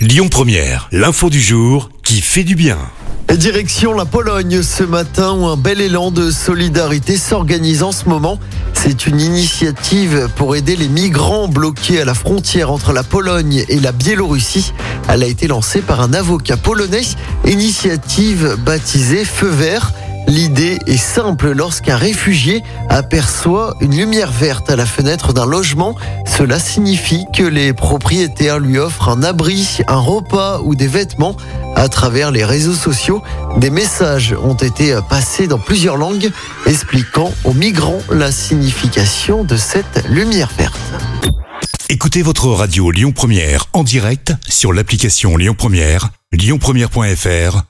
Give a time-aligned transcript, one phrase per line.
[0.00, 2.78] Lyon Première, l'info du jour qui fait du bien.
[3.36, 8.38] Direction la Pologne ce matin où un bel élan de solidarité s'organise en ce moment.
[8.72, 13.78] C'est une initiative pour aider les migrants bloqués à la frontière entre la Pologne et
[13.78, 14.72] la Biélorussie.
[15.06, 17.02] Elle a été lancée par un avocat polonais,
[17.44, 19.92] initiative baptisée Feu Vert.
[20.28, 25.96] L'idée est simple, lorsqu'un réfugié aperçoit une lumière verte à la fenêtre d'un logement,
[26.26, 31.36] cela signifie que les propriétaires lui offrent un abri, un repas ou des vêtements.
[31.76, 33.22] À travers les réseaux sociaux,
[33.56, 36.30] des messages ont été passés dans plusieurs langues
[36.66, 40.78] expliquant aux migrants la signification de cette lumière verte.
[41.88, 47.69] Écoutez votre radio Lyon Première en direct sur l'application Lyon Première, lyonpremière.fr